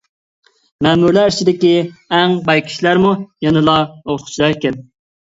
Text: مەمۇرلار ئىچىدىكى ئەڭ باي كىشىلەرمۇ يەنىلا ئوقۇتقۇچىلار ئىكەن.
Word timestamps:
مەمۇرلار 0.85 1.27
ئىچىدىكى 1.33 1.73
ئەڭ 2.19 2.33
باي 2.47 2.63
كىشىلەرمۇ 2.69 3.11
يەنىلا 3.49 3.75
ئوقۇتقۇچىلار 3.91 4.55
ئىكەن. 4.55 4.81